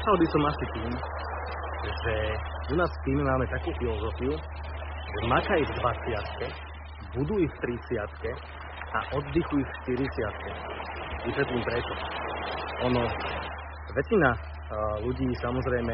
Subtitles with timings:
[0.00, 0.92] Začal by som asi tým,
[1.84, 2.14] že
[2.72, 4.32] u nás v týme máme takú filozofiu,
[4.96, 8.00] že makaj v 20 buduj v 30
[8.96, 11.94] a oddychuj v 40 Vysvetlím prečo.
[12.88, 13.04] Ono,
[13.92, 15.92] väčšina uh, ľudí samozrejme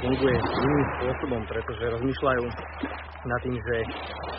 [0.00, 2.44] funguje iným spôsobom, pretože rozmýšľajú
[3.28, 3.76] nad tým, že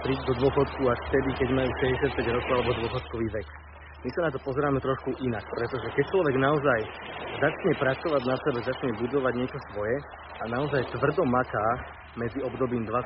[0.01, 1.69] prísť do dôchodku až vtedy, keď majú
[2.09, 3.47] 65 rokov alebo dôchodkový vek.
[4.05, 6.79] My sa na to pozeráme trošku inak, pretože keď človek naozaj
[7.41, 9.97] začne pracovať na sebe, začne budovať niečo svoje
[10.37, 11.67] a naozaj tvrdo maká
[12.13, 13.01] medzi obdobím 20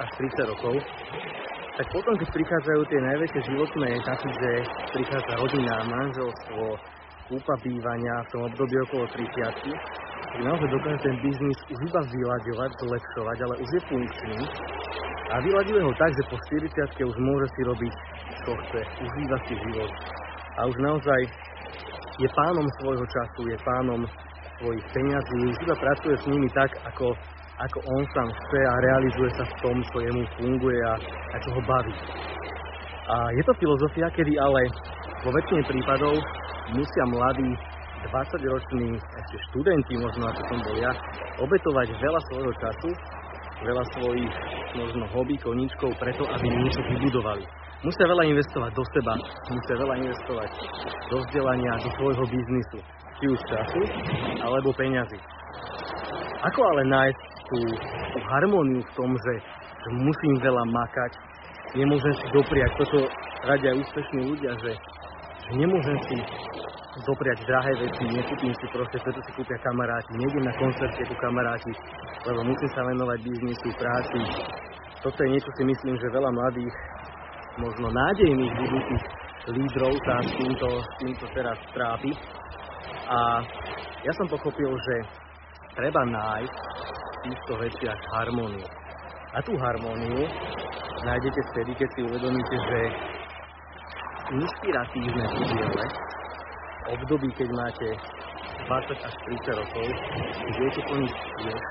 [0.00, 0.80] až 30 rokov,
[1.76, 4.50] tak potom, keď prichádzajú tie najväčšie životné etapy, že
[4.96, 6.64] prichádza rodina, manželstvo,
[7.28, 9.76] kúpa bývania v tom období okolo 30
[10.30, 14.38] tak naozaj dokáže ten biznis už iba vyľaďovať, zlepšovať, ale už je funkčný.
[15.30, 17.94] A vyľaďuje ho tak, že po 40 už môže si robiť,
[18.46, 19.92] čo chce, užíva si život
[20.58, 21.20] a už naozaj
[22.18, 24.00] je pánom svojho času, je pánom
[24.60, 27.16] svojich peňazí, už iba pracuje s nimi tak, ako,
[27.56, 30.94] ako on sám chce a realizuje sa v tom, čo jemu funguje a,
[31.32, 31.94] a čo ho baví.
[33.10, 34.68] A je to filozofia, kedy ale
[35.24, 36.14] vo väčšine prípadov
[36.76, 37.50] musia mladí
[38.08, 40.92] 20-roční ešte študenti, možno ako som bol ja,
[41.40, 42.90] obetovať veľa svojho času,
[43.64, 44.34] veľa svojich
[44.76, 47.44] možno hobby, koníčkov preto, aby niečo vybudovali.
[47.80, 49.14] Musia veľa investovať do seba,
[49.48, 50.50] musia veľa investovať
[51.08, 52.78] do vzdelania, do svojho biznisu,
[53.16, 53.80] či už času,
[54.44, 55.16] alebo peňazí.
[56.44, 57.60] Ako ale nájsť tú,
[58.12, 59.34] tú harmóniu v tom, že,
[59.96, 61.12] musím veľa makať,
[61.72, 63.08] nemôžem si dopriať, toto
[63.48, 64.72] radia úspešní ľudia, že,
[65.48, 66.16] že nemôžem si
[67.00, 71.72] dopriať drahé veci, nekúpim si proste, preto si kúpia kamaráti, nejdem na koncerte ako kamaráti,
[72.28, 74.20] lebo musím sa venovať biznisu, práci.
[75.00, 76.74] Toto je niečo si myslím, že veľa mladých,
[77.58, 79.02] možno nádejných budúcich
[79.50, 80.68] lídrov sa týmto,
[81.00, 82.12] týmto teraz trápi.
[83.10, 83.18] A
[84.06, 84.96] ja som pochopil, že
[85.74, 88.66] treba nájsť v týchto veciach harmóniu.
[89.34, 90.26] A tú harmóniu
[91.02, 92.80] nájdete vtedy, keď si uvedomíte, že
[94.30, 95.86] inšpiratívne ciele
[96.90, 97.88] období, keď máte
[98.66, 99.86] 20 až 30 rokov,
[100.58, 101.62] viete plniť tiež,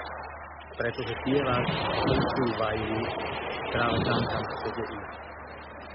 [0.75, 1.65] pretože tie vás
[2.07, 2.95] posúvajú
[3.71, 5.28] práve tam, kam chcete ísť.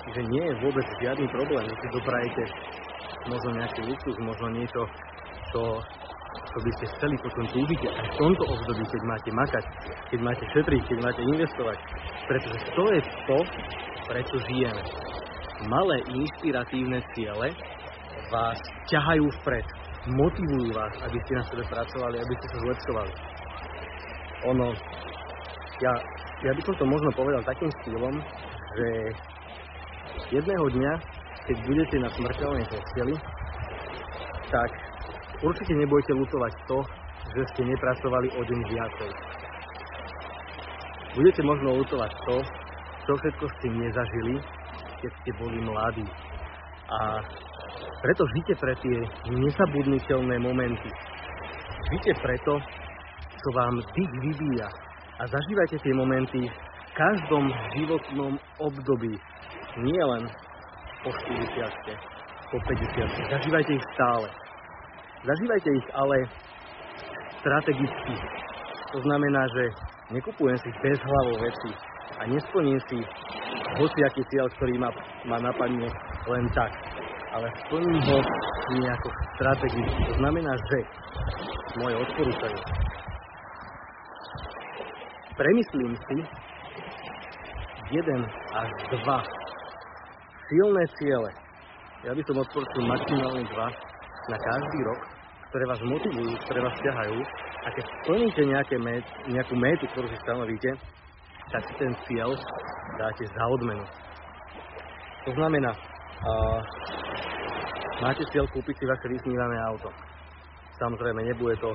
[0.04, 2.42] Čiže nie je vôbec žiadny problém, že si doprajete
[3.24, 4.82] možno nejaký luxus, možno niečo,
[5.48, 5.62] čo,
[6.36, 9.64] čo by ste chceli, potom túžite aj v tomto období, keď máte makať,
[10.12, 11.78] keď máte šetriť, keď máte investovať.
[12.28, 13.38] Pretože to je to,
[14.04, 14.82] prečo žijeme.
[15.64, 17.48] Malé inšpiratívne ciele,
[18.28, 18.58] vás
[18.92, 19.66] ťahajú vpred,
[20.04, 23.12] motivujú vás, aby ste na sebe pracovali, aby ste sa zlepšovali.
[24.52, 24.66] Ono,
[25.80, 25.92] ja,
[26.44, 28.14] ja by som to možno povedal takým štýlom,
[28.76, 28.88] že
[30.30, 30.92] jedného dňa,
[31.44, 33.14] keď budete na smrteľnej posteli,
[34.48, 34.70] tak
[35.42, 36.78] určite nebojte lutovať to,
[37.34, 39.10] že ste nepracovali o deň viacej.
[41.14, 42.36] Budete možno lutovať to,
[43.06, 44.34] čo všetko ste nezažili,
[45.02, 46.06] keď ste boli mladí.
[46.90, 47.22] A
[48.02, 48.98] preto žite pre tie
[49.28, 50.90] nezabudnutelné momenty.
[51.92, 52.60] Žite preto,
[53.36, 54.68] čo vám dých vybíja.
[55.20, 59.14] A zažívajte tie momenty v každom životnom období.
[59.82, 60.22] Nie len
[61.02, 61.50] po 40,
[62.50, 63.32] po 50.
[63.34, 64.28] Zažívajte ich stále.
[65.26, 66.16] Zažívajte ich ale
[67.42, 68.14] strategicky.
[68.94, 69.64] To znamená, že
[70.14, 71.70] nekupujem si bez hlavo veci
[72.18, 73.02] a nesplním si
[73.74, 74.90] hociaký cieľ, ktorý ma,
[75.26, 75.90] ma napadne
[76.30, 76.70] len tak
[77.34, 78.18] ale splním ho
[78.78, 80.02] nejako strategicky.
[80.06, 80.78] To znamená, že
[81.82, 82.62] moje odporúčanie.
[85.34, 86.16] Premyslím si
[87.90, 88.20] jeden
[88.54, 89.18] až dva
[90.48, 91.30] silné ciele.
[92.04, 93.68] Ja by som odporúčil maximálne dva
[94.28, 95.00] na každý rok,
[95.48, 97.18] ktoré vás motivujú, ktoré vás ťahajú
[97.64, 100.70] a keď splníte nejaké met, nejakú métu, ktorú si stanovíte,
[101.48, 102.36] tak ten cieľ
[103.00, 103.84] dáte za odmenu.
[105.24, 106.60] To znamená, uh,
[108.04, 109.88] máte cieľ kúpiť si vaše vysnívané auto.
[110.76, 111.70] Samozrejme, nebude to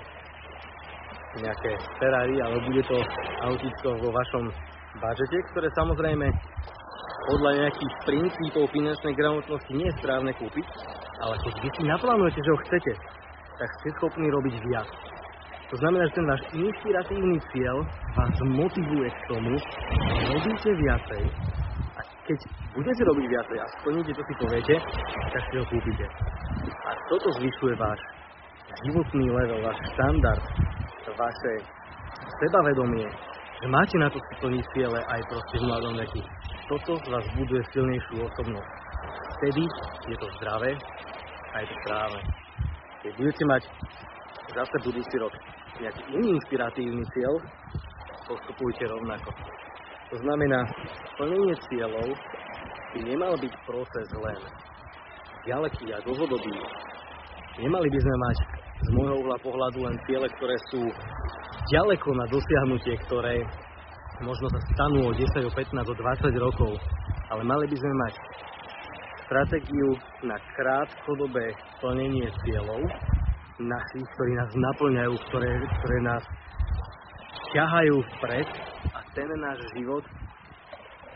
[1.41, 2.97] nejaké Ferrari, ale bude to
[3.45, 4.49] autičko vo vašom
[4.97, 6.27] budžete, ktoré samozrejme
[7.27, 10.65] podľa nejakých princípov finančnej gramotnosti nie je správne kúpiť,
[11.19, 12.91] ale keď vy si naplánujete, že ho chcete,
[13.59, 14.89] tak ste schopní robiť viac.
[15.69, 17.77] To znamená, že ten váš inšpiratívny cieľ
[18.17, 21.23] vás motivuje k tomu, že robíte viacej
[22.29, 22.39] keď
[22.77, 24.75] budete robiť viacej a splníte, čo si poviete,
[25.33, 26.05] tak si ho kúpite.
[26.85, 27.97] A toto zvyšuje váš
[28.85, 30.43] životný level, váš štandard,
[31.09, 31.53] vaše
[32.37, 33.09] sebavedomie,
[33.57, 36.21] že máte na to splniť ciele aj proste v mladom veku.
[36.69, 38.71] Toto vás buduje silnejšiu osobnosť.
[39.41, 39.65] Vtedy
[40.05, 40.77] je to zdravé
[41.49, 42.21] a je to správne.
[43.01, 43.63] Keď budete mať
[44.53, 45.33] zase budúci rok
[45.81, 47.41] nejaký iný inspiratívny cieľ,
[48.29, 49.33] postupujte rovnako.
[50.13, 50.61] To znamená,
[51.17, 52.05] splnenie cieľov
[52.93, 54.41] by nemal byť proces len
[55.49, 56.53] ďaleký a dlhodobý.
[57.65, 58.37] Nemali by sme mať
[58.85, 60.85] z môjho uhla pohľadu len ciele, ktoré sú
[61.73, 63.41] ďaleko na dosiahnutie, ktoré
[64.21, 66.71] možno sa stanú o 10, o 15, o 20 rokov,
[67.31, 68.13] ale mali by sme mať
[69.23, 69.89] stratégiu
[70.25, 72.81] na krátkodobé plnenie cieľov,
[73.59, 75.51] našich, ktorí nás naplňajú, ktoré,
[75.83, 76.23] ktoré nás
[77.53, 78.47] ťahajú vpred
[78.95, 80.03] a ten náš život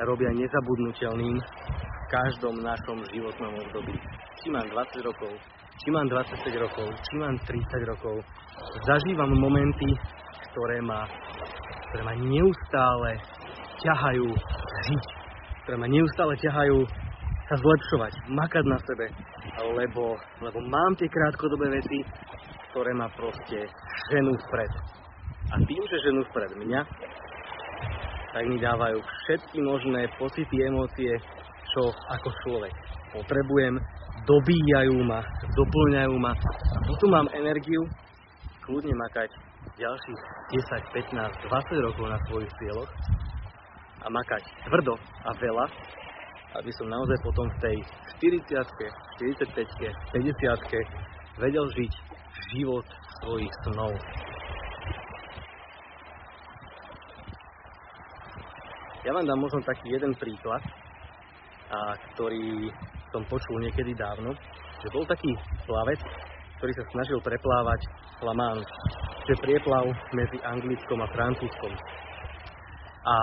[0.04, 3.96] robia nezabudnutelným v každom našom životnom období.
[4.44, 5.32] Či mám 20 rokov,
[5.82, 8.16] či mám 25 rokov, či mám 30 rokov,
[8.86, 9.90] zažívam momenty,
[10.52, 11.08] ktoré ma,
[11.94, 13.22] ktoré ma neustále
[13.86, 14.26] ťahajú
[14.90, 15.04] žiť,
[15.62, 16.82] ktoré ma neustále ťahajú
[17.46, 19.14] sa zlepšovať, makať na sebe,
[19.78, 22.02] lebo, lebo mám tie krátkodobé veci,
[22.74, 23.70] ktoré ma proste
[24.10, 24.72] ženú vpred.
[25.54, 26.82] A tým, že ženú vpred mňa,
[28.34, 31.14] tak mi dávajú všetky možné pocity, emócie,
[31.78, 32.74] čo ako človek
[33.14, 33.78] potrebujem,
[34.26, 36.34] dobíjajú ma, doplňajú ma.
[36.74, 37.86] A tu mám energiu
[38.66, 40.22] kľudne makať ďalších
[40.54, 42.92] 10, 15, 20 rokov na svojich cieľoch
[44.04, 44.94] a makať tvrdo
[45.26, 45.66] a veľa,
[46.62, 47.78] aby som naozaj potom v tej
[48.22, 48.54] 40
[49.18, 51.94] 45 50 vedel žiť
[52.54, 52.86] život
[53.22, 53.94] svojich snov.
[59.04, 60.64] Ja vám dám možno taký jeden príklad,
[61.74, 62.70] a ktorý
[63.12, 64.32] som počul niekedy dávno,
[64.80, 65.34] že bol taký
[65.66, 66.00] plavec,
[66.64, 67.92] ktorý sa snažil preplávať
[68.24, 68.72] La Manche,
[69.28, 69.84] je prieplav
[70.16, 71.76] medzi Anglickom a Francúzskom.
[73.04, 73.16] A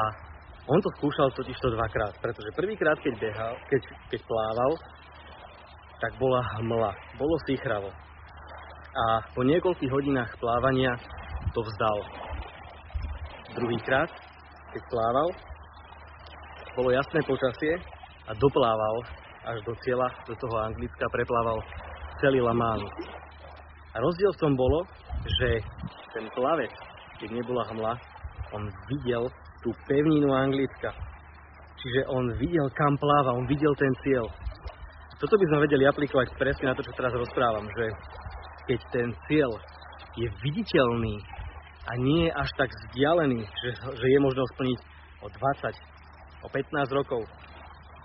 [0.68, 3.80] on to skúšal totiž to dvakrát, pretože prvýkrát, keď behal, keď,
[4.12, 4.76] keď plával,
[6.04, 7.88] tak bola hmla, bolo sichravo.
[8.92, 11.00] A po niekoľkých hodinách plávania
[11.56, 11.98] to vzdal.
[13.56, 14.12] Druhýkrát,
[14.76, 15.28] keď plával,
[16.76, 17.72] bolo jasné počasie
[18.28, 18.96] a doplával
[19.48, 21.56] až do cieľa, do toho Anglicka, preplával
[22.20, 22.84] celý Lamán.
[23.90, 24.86] A rozdiel v tom bolo,
[25.26, 25.58] že
[26.14, 26.70] ten plavec,
[27.18, 27.92] keď nebola hmla,
[28.54, 29.26] on videl
[29.62, 30.94] tú pevninu Anglicka.
[31.80, 34.26] Čiže on videl, kam pláva, on videl ten cieľ.
[35.20, 37.84] Toto by sme vedeli aplikovať presne na to, čo teraz rozprávam, že
[38.68, 39.50] keď ten cieľ
[40.16, 41.14] je viditeľný
[41.88, 44.78] a nie je až tak vzdialený, že, že je možno splniť
[45.24, 47.20] o 20, o 15 rokov.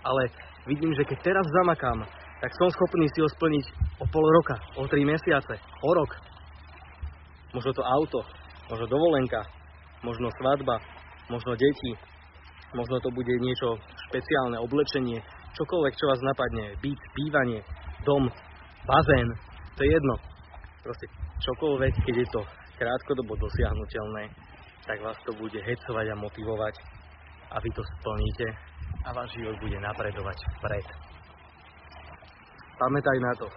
[0.02, 0.28] Ale
[0.66, 2.04] vidím, že keď teraz zamakám,
[2.40, 3.64] tak som schopný si ho splniť
[4.00, 6.10] o pol roka, o 3 mesiace, o rok.
[7.56, 8.20] Možno to auto,
[8.68, 9.40] možno dovolenka,
[10.04, 10.76] možno svadba,
[11.32, 11.96] možno deti,
[12.76, 15.24] možno to bude niečo špeciálne, oblečenie,
[15.56, 17.64] čokoľvek, čo vás napadne, byt, bývanie,
[18.04, 18.28] dom,
[18.84, 19.28] bazén,
[19.76, 20.14] to je jedno.
[20.84, 21.06] Proste
[21.40, 22.42] čokoľvek, keď je to
[22.76, 24.28] krátkodobo dosiahnutelné,
[24.84, 26.74] tak vás to bude hecovať a motivovať
[27.50, 28.46] a vy to splníte
[29.02, 31.05] a váš život bude napredovať vpred.
[32.76, 33.48] Pamätaj na to,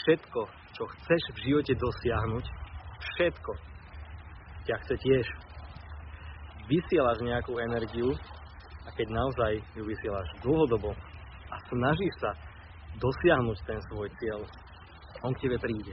[0.00, 0.40] všetko,
[0.72, 2.44] čo chceš v živote dosiahnuť,
[2.96, 3.52] všetko
[4.64, 5.26] ťa chce tiež.
[6.64, 8.16] Vysielaš nejakú energiu
[8.86, 10.96] a keď naozaj ju vysielaš dlhodobo
[11.52, 12.32] a snažíš sa
[12.96, 14.40] dosiahnuť ten svoj cieľ,
[15.20, 15.92] on k tebe príde.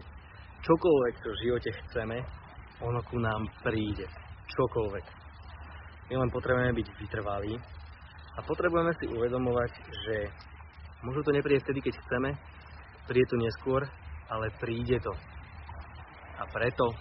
[0.63, 2.17] Čokoľvek, čo v živote chceme,
[2.79, 4.07] ono ku nám príde.
[4.55, 5.05] Čokoľvek.
[6.07, 7.59] My len potrebujeme byť vytrvalí
[8.35, 10.15] a potrebujeme si uvedomovať, že
[11.03, 12.29] možno to nepríde vtedy, keď chceme,
[13.05, 13.81] príde to neskôr,
[14.29, 15.13] ale príde to.
[16.37, 16.93] A preto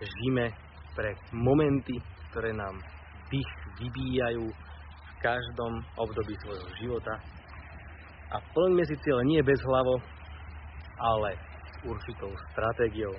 [0.00, 0.52] žijeme
[0.94, 1.96] pre momenty,
[2.30, 2.76] ktoré nám
[3.30, 7.14] dých vybíjajú v každom období svojho života.
[8.34, 10.02] A plňme si cieľe nie bez hlavo,
[10.98, 11.38] ale
[11.70, 13.14] s určitou stratégiou.